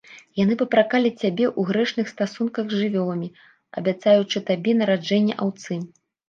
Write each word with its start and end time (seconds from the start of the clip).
Яны 0.43 0.55
папракалі 0.61 1.09
цябе 1.21 1.45
ў 1.49 1.61
грэшных 1.69 2.09
стасунках 2.13 2.65
з 2.71 2.79
жывёламі, 2.81 3.29
абяцаючы 3.83 4.43
табе 4.49 4.71
нараджэнне 4.81 5.33
аўцы. 5.47 5.73